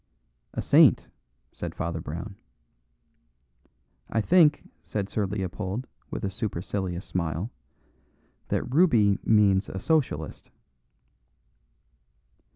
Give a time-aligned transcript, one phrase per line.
[0.55, 1.09] "A saint,"
[1.51, 2.35] said Father Brown.
[4.09, 7.51] "I think," said Sir Leopold, with a supercilious smile,
[8.47, 10.49] "that Ruby means a Socialist."